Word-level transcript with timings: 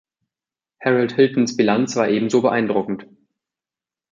Harold 0.79 1.13
Hiltons 1.13 1.55
Bilanz 1.55 1.95
war 1.95 2.09
ebenso 2.09 2.41
beeindruckend. 2.41 3.05